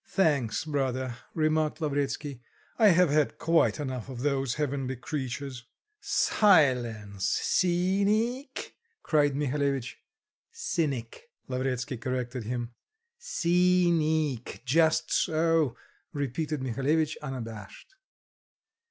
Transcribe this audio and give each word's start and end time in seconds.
"Thanks, 0.07 0.65
brother," 0.65 1.17
remarked 1.35 1.79
Lavretsky. 1.79 2.41
"I 2.79 2.87
have 2.87 3.11
had 3.11 3.37
quite 3.37 3.79
enough 3.79 4.09
of 4.09 4.21
those 4.21 4.55
heavenly 4.55 4.95
creatures." 4.95 5.65
"Silence, 5.99 7.23
ceeneec!" 7.43 8.73
cried 9.03 9.35
Mihalevitch. 9.35 9.97
"Cynic," 10.51 11.29
Lavretsky 11.47 11.97
corrected 11.97 12.45
him. 12.45 12.71
"Ceeneec, 13.19 14.61
just 14.65 15.13
so," 15.13 15.77
repeated 16.13 16.63
Mihalevitch 16.63 17.15
unabashed. 17.21 17.93